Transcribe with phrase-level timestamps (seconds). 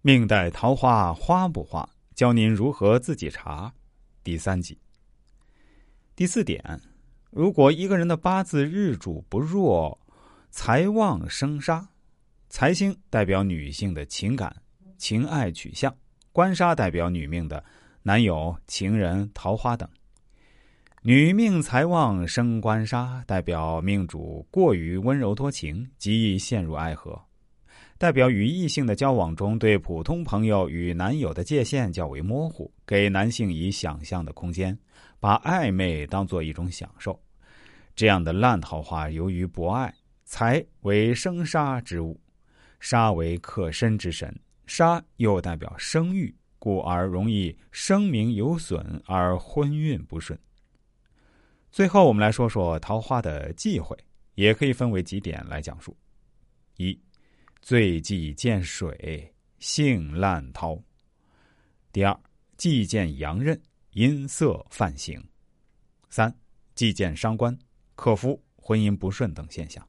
[0.00, 1.88] 命带桃花花不花？
[2.14, 3.72] 教您如何自己查。
[4.22, 4.78] 第三集。
[6.14, 6.80] 第四点，
[7.30, 9.98] 如果一个人的八字日主不弱，
[10.50, 11.88] 财旺生杀，
[12.48, 14.54] 财星代表女性的情感、
[14.96, 15.92] 情爱取向，
[16.32, 17.64] 官杀代表女命的
[18.04, 19.88] 男友、情人、桃花等。
[21.02, 27.20] 女命财旺生官杀，代表命主过于温柔多情，极易陷入爱河，
[27.98, 34.78] 代表与异性的交往中，对普通朋友与男友的界限较为模糊，给男性以想象的空间，
[35.18, 37.20] 把暧昧当做一种享受。
[37.96, 39.92] 这样的烂桃花，由于博爱，
[40.24, 42.20] 财为生杀之物，
[42.78, 44.32] 杀为克身之神，
[44.64, 50.38] 杀又代表生育，故而容易声名有损而婚运不顺。
[51.72, 53.98] 最后，我们来说说桃花的忌讳，
[54.36, 55.96] 也可以分为几点来讲述：
[56.76, 56.96] 一、
[57.60, 60.76] 最忌见水，性烂桃；
[61.92, 62.20] 第二，
[62.56, 65.20] 忌见阳刃，阴色泛行；
[66.08, 66.34] 三、
[66.74, 67.56] 忌见伤官，
[67.94, 69.82] 克夫、婚姻不顺等现象；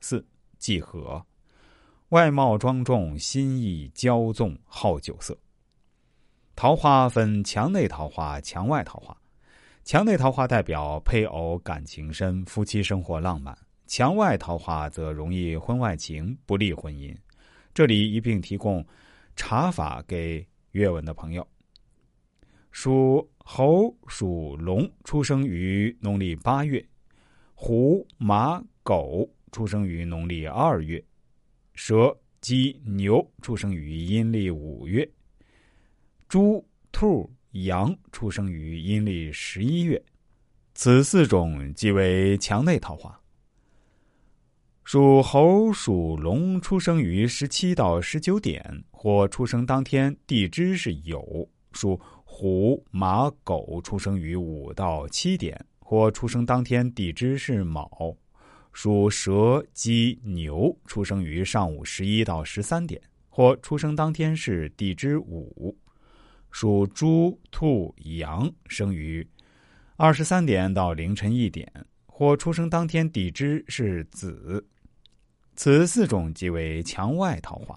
[0.00, 0.26] 四、
[0.58, 1.24] 忌合，
[2.10, 5.38] 外貌庄重，心意骄纵，好酒色。
[6.54, 9.16] 桃花分墙内桃花、墙外桃花。
[9.84, 13.54] 墙内桃花代表配偶感情深，夫妻生活浪漫；
[13.88, 17.12] 墙外桃花则容易婚外情，不利婚姻。
[17.74, 18.86] 这里一并提供
[19.34, 21.44] 查法给阅文的朋友：
[22.70, 26.80] 属猴、属龙出生于农历八月；
[27.54, 31.02] 虎、马、狗出生于农历二月；
[31.74, 35.04] 蛇、鸡、牛出生于阴历五月；
[36.28, 37.28] 猪、兔。
[37.52, 40.00] 羊出生于阴历十一月，
[40.74, 43.18] 此四种即为墙内桃花。
[44.90, 58.16] 属猴、属龙出生于十七到十九点，或出生当天地支是酉；属虎、马、狗出生于五到七点，或出生当天地支是卯；
[58.72, 62.98] 属蛇、鸡、牛出生于上午十一到十三点，
[63.28, 65.76] 或出生当天是地支午。
[66.50, 69.28] 属猪、兔、羊生于
[69.96, 71.70] 二十三点到凌晨一点，
[72.06, 74.66] 或出生当天地支是子，
[75.58, 77.76] 此四种即为墙外桃花。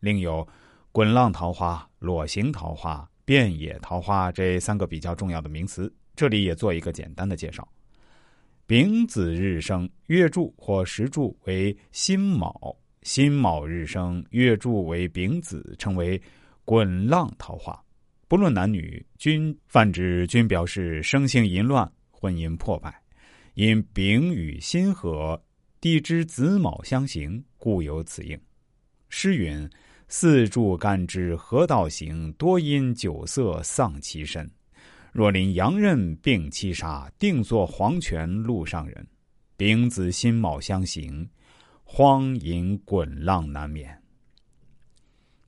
[0.00, 0.44] 另有
[0.90, 7.66] 滚浪桃花、裸形桃花、遍野桃花这三个比较重要的名词，这里也做一个简单的介绍。
[8.66, 16.20] 丙子日生，月柱或时柱为辛卯；辛卯日生，月柱为丙子，称为
[16.64, 17.80] 滚浪桃花。
[18.26, 23.00] 不论男女，均泛指均表示生性淫乱，婚姻破败。
[23.54, 25.40] 因丙与辛合，
[25.80, 28.38] 地支子卯相刑，故有此应。
[29.08, 29.68] 诗云
[30.08, 34.50] ：“四柱干支合道行，多因酒色丧其身。
[35.12, 39.06] 若临阳刃并七杀，定作黄泉路上人。
[39.56, 41.28] 丙子辛卯相刑，
[41.84, 44.02] 荒淫滚浪难免。”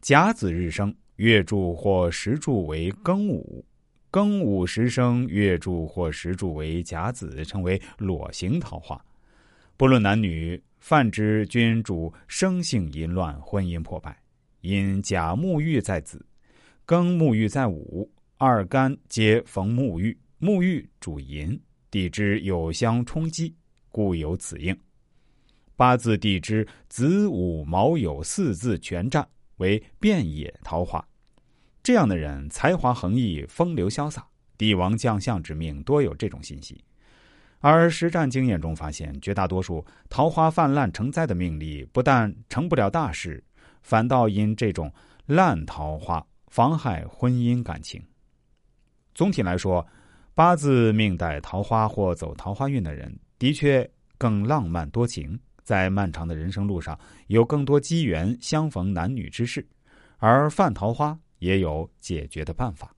[0.01, 0.95] 甲子日生。
[1.17, 3.67] 月柱或时柱为庚午，
[4.09, 9.05] 庚午时生月柱或时柱为甲子，称为裸形桃花。
[9.79, 14.21] 不论男女，泛指君主生性淫乱，婚姻破败。
[14.61, 16.27] 因甲沐浴在子，
[16.85, 21.57] 庚沐浴在午，二干皆逢沐浴，沐浴主淫，
[21.93, 23.55] 地支有相冲击，
[23.89, 24.77] 故有此应。
[25.77, 29.25] 八字地支子午卯酉四字全占。
[29.59, 31.05] 为遍野桃花，
[31.85, 36.83] 这样的人才华横溢，风流潇洒，帝王将相之命多有这种信息。
[37.61, 43.43] 而实战经验中发现，绝大多数桃花泛滥成灾的命例，不但成不了大事，
[43.83, 44.93] 反倒因这种
[45.27, 48.03] 烂桃花妨害婚姻感情。
[49.15, 49.85] 总体来说，
[50.35, 55.39] 八字命带桃花或走桃花运的人，的确更浪漫多情。
[55.65, 59.69] 在漫长的人生路上，有更多机缘相逢男女之事，
[60.17, 62.95] 而犯桃花也有解决的办法。